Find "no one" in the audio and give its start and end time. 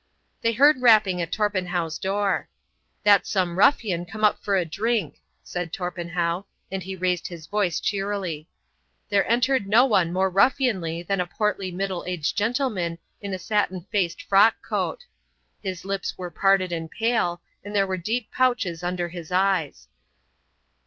9.67-10.11